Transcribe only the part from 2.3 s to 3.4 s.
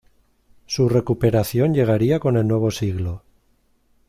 el nuevo siglo.